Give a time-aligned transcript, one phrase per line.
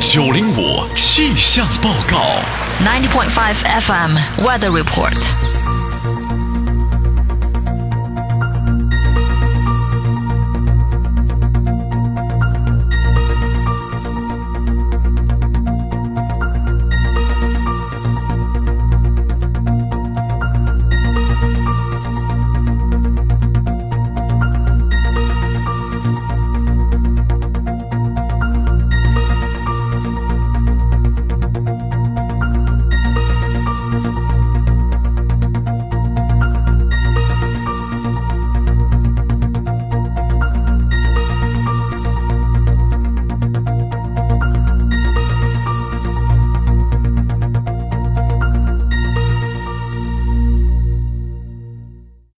[0.00, 2.18] 九零五气象报告
[2.84, 5.16] ninety point five fm weather report